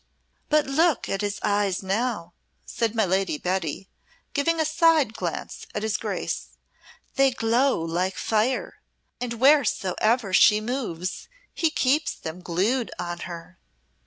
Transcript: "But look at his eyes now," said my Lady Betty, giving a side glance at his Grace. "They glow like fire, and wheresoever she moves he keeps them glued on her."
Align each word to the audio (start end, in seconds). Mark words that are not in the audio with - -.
"But 0.49 0.65
look 0.65 1.07
at 1.07 1.21
his 1.21 1.39
eyes 1.43 1.83
now," 1.83 2.33
said 2.65 2.95
my 2.95 3.05
Lady 3.05 3.37
Betty, 3.37 3.87
giving 4.33 4.59
a 4.59 4.65
side 4.65 5.13
glance 5.13 5.67
at 5.75 5.83
his 5.83 5.95
Grace. 5.95 6.57
"They 7.17 7.29
glow 7.29 7.79
like 7.79 8.15
fire, 8.17 8.81
and 9.19 9.33
wheresoever 9.33 10.33
she 10.33 10.59
moves 10.59 11.27
he 11.53 11.69
keeps 11.69 12.15
them 12.15 12.41
glued 12.41 12.89
on 12.97 13.19
her." 13.29 13.59